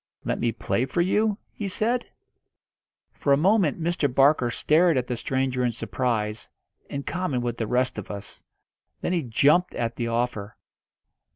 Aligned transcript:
"Let 0.25 0.39
me 0.39 0.51
play 0.51 0.85
for 0.87 1.01
you?" 1.01 1.37
he 1.53 1.67
said. 1.67 2.07
For 3.13 3.31
a 3.33 3.37
moment 3.37 3.79
Mr. 3.79 4.11
Barker 4.11 4.49
stared 4.49 4.97
at 4.97 5.05
the 5.05 5.15
stranger 5.15 5.63
in 5.63 5.71
surprise, 5.71 6.49
in 6.89 7.03
common 7.03 7.41
with 7.41 7.57
the 7.57 7.67
rest 7.67 7.99
of 7.99 8.09
us. 8.09 8.41
Then 9.01 9.13
he 9.13 9.21
jumped 9.21 9.75
at 9.75 9.97
the 9.97 10.07
offer. 10.07 10.57